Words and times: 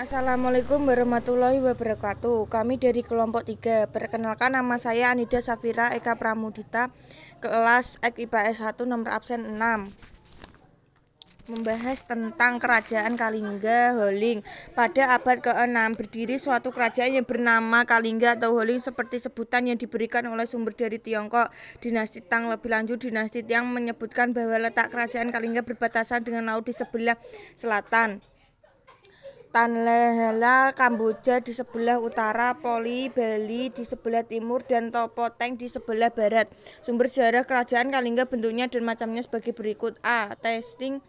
Assalamualaikum 0.00 0.88
warahmatullahi 0.88 1.60
wabarakatuh. 1.60 2.48
Kami 2.48 2.80
dari 2.80 3.04
kelompok 3.04 3.44
3 3.44 3.84
Perkenalkan 3.92 4.56
nama 4.56 4.80
saya 4.80 5.12
Anida 5.12 5.44
Safira 5.44 5.92
Eka 5.92 6.16
Pramudita 6.16 6.88
Kelas 7.44 8.00
IPS 8.00 8.64
1 8.64 8.80
nomor 8.88 9.12
absen 9.12 9.60
6 9.60 9.60
Membahas 11.52 12.00
tentang 12.08 12.56
kerajaan 12.56 13.12
Kalingga 13.20 14.00
Holing. 14.00 14.40
Pada 14.72 15.20
abad 15.20 15.36
ke-6 15.44 15.76
berdiri 15.92 16.40
suatu 16.40 16.72
kerajaan 16.72 17.20
yang 17.20 17.28
bernama 17.28 17.84
Kalingga 17.84 18.40
atau 18.40 18.56
Holing 18.56 18.80
Seperti 18.80 19.20
sebutan 19.20 19.68
yang 19.68 19.76
diberikan 19.76 20.24
oleh 20.32 20.48
sumber 20.48 20.72
dari 20.72 20.96
Tiongkok 20.96 21.52
Dinasti 21.84 22.24
Tang. 22.24 22.48
Lebih 22.48 22.72
lanjut 22.72 23.04
Dinasti 23.04 23.44
Tiang 23.44 23.68
menyebutkan 23.68 24.32
bahwa 24.32 24.64
letak 24.64 24.88
kerajaan 24.88 25.28
Kalingga 25.28 25.60
berbatasan 25.60 26.24
dengan 26.24 26.48
laut 26.48 26.64
di 26.64 26.72
sebelah 26.72 27.20
selatan 27.52 28.29
Tanlehela 29.50 30.70
Kamboja 30.78 31.42
di 31.42 31.50
sebelah 31.50 31.98
utara, 31.98 32.54
Poli 32.54 33.10
Bali 33.10 33.66
di 33.74 33.82
sebelah 33.82 34.22
timur, 34.22 34.62
dan 34.62 34.94
Topoteng 34.94 35.58
di 35.58 35.66
sebelah 35.66 36.14
barat. 36.14 36.46
Sumber 36.86 37.10
sejarah 37.10 37.42
kerajaan 37.42 37.90
Kalingga 37.90 38.30
bentuknya 38.30 38.70
dan 38.70 38.86
macamnya 38.86 39.26
sebagai 39.26 39.50
berikut. 39.50 39.98
A. 40.06 40.38
Testing 40.38 41.02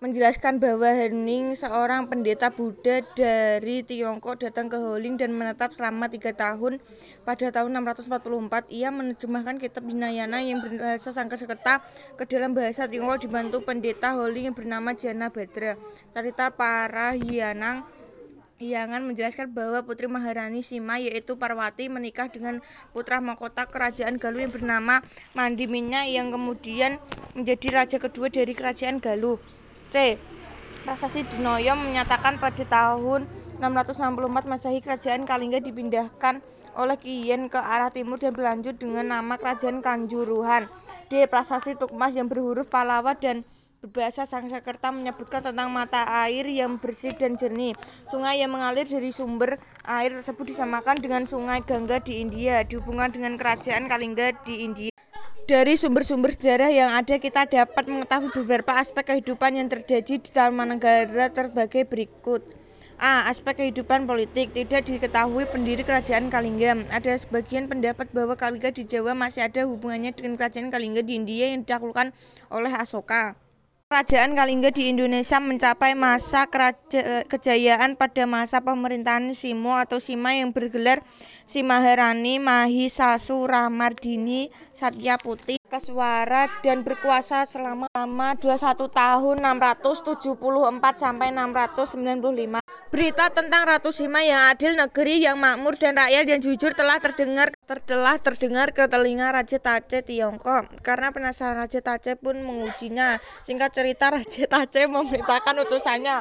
menjelaskan 0.00 0.64
bahwa 0.64 0.88
Hening, 0.88 1.52
seorang 1.52 2.08
pendeta 2.08 2.48
Buddha 2.48 3.04
dari 3.12 3.84
Tiongkok, 3.84 4.40
datang 4.40 4.72
ke 4.72 4.80
Holing 4.80 5.20
dan 5.20 5.36
menetap 5.36 5.76
selama 5.76 6.08
tiga 6.08 6.32
tahun. 6.32 6.80
Pada 7.28 7.52
tahun 7.52 7.84
644, 7.84 8.72
ia 8.72 8.88
menerjemahkan 8.88 9.60
kitab 9.60 9.84
Hinayana 9.84 10.40
yang 10.40 10.64
berbahasa 10.64 11.12
Sanskerta 11.12 11.84
ke 12.16 12.24
dalam 12.24 12.56
bahasa 12.56 12.88
Tiongkok 12.88 13.28
dibantu 13.28 13.60
pendeta 13.60 14.16
Holing 14.16 14.48
yang 14.48 14.56
bernama 14.56 14.96
Jana 14.96 15.28
Badra. 15.28 15.76
Cerita 16.16 16.48
para 16.48 17.12
Hianang 17.12 17.84
Hiangan 18.60 19.04
menjelaskan 19.08 19.56
bahwa 19.56 19.80
Putri 19.84 20.04
Maharani 20.04 20.60
Sima 20.60 21.00
yaitu 21.00 21.36
Parwati 21.40 21.88
menikah 21.88 22.28
dengan 22.28 22.60
putra 22.92 23.16
mahkota 23.16 23.64
kerajaan 23.64 24.20
Galuh 24.20 24.44
yang 24.44 24.52
bernama 24.52 25.00
Mandiminya 25.32 26.04
yang 26.04 26.28
kemudian 26.28 27.00
menjadi 27.32 27.80
raja 27.84 27.96
kedua 27.96 28.28
dari 28.28 28.52
kerajaan 28.52 29.00
Galuh. 29.00 29.59
C. 29.90 30.16
Prasasti 30.86 31.26
Dinoyo 31.26 31.76
menyatakan 31.76 32.40
pada 32.40 32.64
tahun 32.64 33.28
664 33.60 34.48
Masehi 34.48 34.80
kerajaan 34.80 35.28
Kalingga 35.28 35.60
dipindahkan 35.60 36.40
oleh 36.78 36.96
Kiyen 36.96 37.50
ke 37.50 37.58
arah 37.58 37.92
timur 37.92 38.16
dan 38.16 38.32
berlanjut 38.32 38.78
dengan 38.78 39.10
nama 39.10 39.36
kerajaan 39.36 39.84
Kanjuruhan. 39.84 40.70
D. 41.12 41.26
Prasasti 41.26 41.76
Tukmas 41.76 42.16
yang 42.16 42.30
berhuruf 42.30 42.70
Palawa 42.70 43.12
dan 43.18 43.44
berbahasa 43.80 44.28
Sanskerta 44.28 44.92
menyebutkan 44.92 45.40
tentang 45.40 45.72
mata 45.72 46.04
air 46.24 46.44
yang 46.46 46.76
bersih 46.76 47.16
dan 47.16 47.34
jernih. 47.40 47.72
Sungai 48.06 48.40
yang 48.40 48.52
mengalir 48.52 48.84
dari 48.84 49.08
sumber 49.10 49.56
air 49.88 50.12
tersebut 50.20 50.52
disamakan 50.52 51.00
dengan 51.00 51.24
Sungai 51.24 51.64
Gangga 51.64 51.98
di 52.00 52.20
India, 52.20 52.60
dihubungkan 52.62 53.10
dengan 53.10 53.40
kerajaan 53.40 53.88
Kalingga 53.88 54.36
di 54.44 54.64
India. 54.68 54.89
Dari 55.50 55.74
sumber-sumber 55.74 56.30
sejarah 56.30 56.70
yang 56.70 56.94
ada 56.94 57.18
kita 57.18 57.42
dapat 57.42 57.90
mengetahui 57.90 58.30
beberapa 58.38 58.70
aspek 58.78 59.02
kehidupan 59.02 59.58
yang 59.58 59.66
terjadi 59.66 60.22
di 60.22 60.30
Tarumanegara 60.30 61.26
terbagi 61.26 61.82
berikut. 61.82 62.46
A. 63.02 63.26
Aspek 63.26 63.58
kehidupan 63.58 64.06
politik 64.06 64.54
Tidak 64.54 64.86
diketahui 64.86 65.50
pendiri 65.50 65.82
kerajaan 65.82 66.30
Kalingga 66.30 66.86
Ada 66.94 67.18
sebagian 67.18 67.66
pendapat 67.66 68.12
bahwa 68.14 68.38
Kalingga 68.38 68.70
di 68.70 68.86
Jawa 68.86 69.18
masih 69.18 69.50
ada 69.50 69.66
hubungannya 69.66 70.14
dengan 70.14 70.38
kerajaan 70.38 70.70
Kalingga 70.70 71.02
di 71.02 71.18
India 71.18 71.50
yang 71.50 71.66
ditaklukkan 71.66 72.14
oleh 72.54 72.70
Asoka 72.70 73.34
Kerajaan 73.90 74.38
Kalingga 74.38 74.70
di 74.70 74.86
Indonesia 74.86 75.42
mencapai 75.42 75.98
masa 75.98 76.46
kejayaan 77.26 77.98
pada 77.98 78.22
masa 78.22 78.62
pemerintahan 78.62 79.34
Simo 79.34 79.74
atau 79.74 79.98
Sima 79.98 80.30
yang 80.30 80.54
bergelar 80.54 81.02
Simaharani 81.42 82.38
Mahisasu 82.38 83.50
Ramardini 83.50 84.54
Satyaputih 84.78 85.59
Keswara 85.70 86.50
dan 86.66 86.82
berkuasa 86.82 87.46
selama 87.46 87.86
21 87.94 88.90
tahun 88.90 89.36
674 89.38 90.34
sampai 90.98 91.30
695. 91.30 92.58
Berita 92.90 93.30
tentang 93.30 93.62
Ratu 93.70 93.94
Sima 93.94 94.18
yang 94.26 94.50
adil, 94.50 94.74
negeri 94.74 95.22
yang 95.22 95.38
makmur 95.38 95.78
dan 95.78 95.94
rakyat 95.94 96.26
yang 96.26 96.42
jujur 96.42 96.74
telah 96.74 96.98
terdengar 96.98 97.54
tertelah 97.70 98.18
terdengar 98.18 98.74
ke 98.74 98.90
telinga 98.90 99.30
Raja 99.30 99.62
Tace 99.62 100.02
Tiongkok. 100.02 100.82
Karena 100.82 101.14
penasaran 101.14 101.62
Raja 101.62 101.78
Tace 101.78 102.18
pun 102.18 102.42
mengujinya. 102.42 103.22
Singkat 103.46 103.70
cerita 103.70 104.10
Raja 104.10 104.50
Tace 104.50 104.90
memerintahkan 104.90 105.54
utusannya 105.62 106.18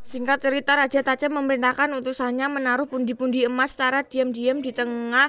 Singkat 0.00 0.40
cerita 0.40 0.80
Raja 0.80 1.04
Tace 1.04 1.28
memerintahkan 1.28 1.92
utusannya 2.00 2.48
menaruh 2.48 2.88
pundi-pundi 2.88 3.44
emas 3.44 3.76
secara 3.76 4.00
diam-diam 4.00 4.64
di 4.64 4.72
tengah 4.72 5.28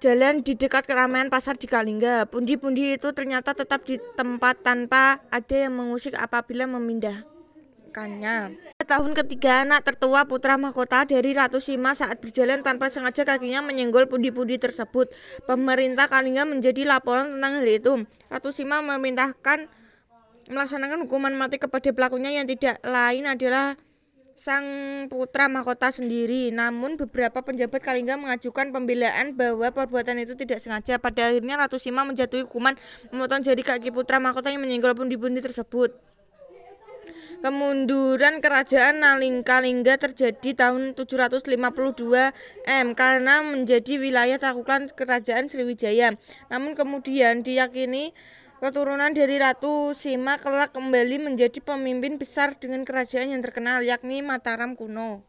jalan 0.00 0.44
di 0.44 0.54
dekat 0.56 0.84
keramaian 0.84 1.28
pasar 1.32 1.56
di 1.56 1.64
Kalingga. 1.68 2.28
Pundi-pundi 2.28 2.96
itu 2.96 3.12
ternyata 3.16 3.56
tetap 3.56 3.84
di 3.84 3.96
tempat 4.16 4.60
tanpa 4.60 5.20
ada 5.32 5.56
yang 5.56 5.76
mengusik 5.76 6.14
apabila 6.16 6.68
memindahkannya 6.68 8.66
tahun 8.86 9.18
ketiga 9.18 9.66
anak 9.66 9.82
tertua 9.82 10.30
putra 10.30 10.54
mahkota 10.54 11.02
dari 11.02 11.34
Ratu 11.34 11.58
Sima 11.58 11.92
saat 11.98 12.22
berjalan 12.22 12.62
tanpa 12.62 12.86
sengaja 12.86 13.26
kakinya 13.26 13.60
menyenggol 13.60 14.06
pundi-pundi 14.06 14.62
tersebut. 14.62 15.10
Pemerintah 15.44 16.06
Kalingga 16.06 16.46
menjadi 16.46 16.86
laporan 16.86 17.36
tentang 17.36 17.60
hal 17.60 17.66
itu. 17.66 17.92
Ratu 18.30 18.54
Sima 18.54 18.78
memerintahkan 18.80 19.66
melaksanakan 20.46 21.10
hukuman 21.10 21.34
mati 21.34 21.58
kepada 21.58 21.90
pelakunya 21.90 22.30
yang 22.30 22.46
tidak 22.46 22.78
lain 22.86 23.26
adalah 23.26 23.74
sang 24.36 24.64
putra 25.08 25.48
mahkota 25.48 25.88
sendiri. 25.90 26.52
Namun 26.52 27.00
beberapa 27.00 27.40
penjabat 27.40 27.80
Kalingga 27.80 28.20
mengajukan 28.20 28.70
pembelaan 28.70 29.34
bahwa 29.34 29.72
perbuatan 29.72 30.20
itu 30.20 30.36
tidak 30.36 30.60
sengaja. 30.60 31.00
Pada 31.00 31.32
akhirnya 31.32 31.56
Ratu 31.56 31.80
Sima 31.80 32.04
menjatuhi 32.04 32.44
hukuman 32.44 32.76
memotong 33.10 33.42
jari 33.42 33.64
kaki 33.64 33.90
putra 33.90 34.20
mahkota 34.20 34.52
yang 34.52 34.62
menyenggol 34.62 34.92
pundi-pundi 34.92 35.40
tersebut. 35.40 35.96
Kemunduran 37.36 38.40
kerajaan 38.40 39.04
Nalingkalingga 39.04 40.00
terjadi 40.00 40.56
tahun 40.56 40.96
752 40.96 41.52
M 42.64 42.86
karena 42.96 43.44
menjadi 43.44 44.00
wilayah 44.00 44.40
taklukan 44.40 44.88
kerajaan 44.88 45.46
Sriwijaya. 45.52 46.16
Namun 46.48 46.72
kemudian 46.72 47.44
diyakini 47.44 48.16
keturunan 48.56 49.12
dari 49.12 49.36
Ratu 49.36 49.92
Sima 49.92 50.40
kelak 50.40 50.72
kembali 50.72 51.20
menjadi 51.20 51.60
pemimpin 51.60 52.16
besar 52.16 52.56
dengan 52.56 52.88
kerajaan 52.88 53.32
yang 53.36 53.42
terkenal 53.44 53.84
yakni 53.84 54.24
Mataram 54.24 54.72
kuno. 54.72 55.20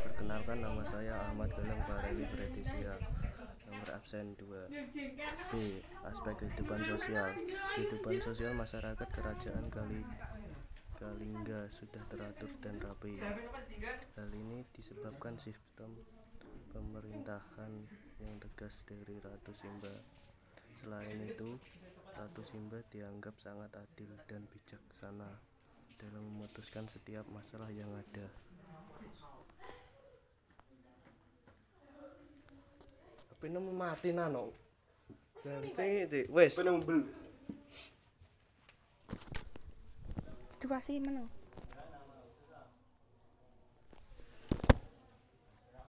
Perkenalkan 0.00 0.64
nama 0.64 0.80
saya 0.88 1.28
Ahmad 1.28 1.52
Galang 1.52 1.82
Fareli 1.84 2.24
Fredisia 2.24 2.96
nomor 3.68 3.88
absen 3.92 4.32
2 4.36 4.68
B. 4.68 5.52
Aspek 6.00 6.34
kehidupan 6.40 6.80
sosial 6.84 7.36
Kehidupan 7.76 8.16
sosial 8.20 8.52
masyarakat 8.56 9.08
kerajaan 9.12 9.68
kali 9.68 10.00
Kalingga 11.00 11.64
sudah 11.72 12.04
teratur 12.12 12.52
dan 12.60 12.76
rapi. 12.76 13.16
Hal 14.20 14.28
ini 14.36 14.68
disebabkan 14.76 15.40
sistem 15.40 15.96
pemerintahan 16.76 17.72
yang 18.20 18.36
tegas 18.36 18.84
dari 18.84 19.16
Ratu 19.16 19.56
Simba. 19.56 19.88
Selain 20.76 21.16
itu, 21.24 21.56
Simba 22.50 22.82
dianggap 22.90 23.38
sangat 23.38 23.70
adil 23.78 24.10
dan 24.26 24.42
bijaksana 24.50 25.38
dalam 25.94 26.22
memutuskan 26.34 26.82
setiap 26.90 27.22
masalah 27.30 27.70
yang 27.70 27.86
ada. 27.94 28.26
Tapi 33.30 33.46
nemu 33.54 33.70
mati 33.70 34.10
nano. 34.10 34.50
Jangan 35.46 35.62
wes. 36.26 36.58
situasi 40.58 40.98
mana 40.98 41.30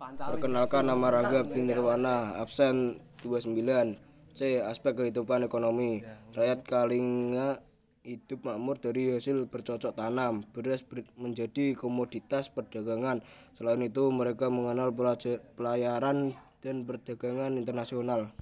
Perkenalkan 0.05 0.87
nama 0.87 1.07
Raga 1.07 1.43
Nirwana, 1.43 2.39
absen 2.39 2.99
29. 3.23 4.04
C. 4.35 4.59
Aspek 4.59 4.99
kehidupan 4.99 5.47
ekonomi. 5.47 6.03
Rakyat 6.35 6.67
Kalinga 6.67 7.63
hidup 8.03 8.43
makmur 8.43 8.75
dari 8.75 9.15
hasil 9.15 9.47
bercocok 9.47 9.95
tanam. 9.95 10.43
Beras 10.51 10.83
menjadi 11.15 11.71
komoditas 11.79 12.51
perdagangan. 12.51 13.23
Selain 13.55 13.79
itu, 13.79 14.11
mereka 14.11 14.51
mengenal 14.51 14.91
pelayaran 15.55 16.35
dan 16.59 16.83
perdagangan 16.83 17.55
internasional. 17.55 18.35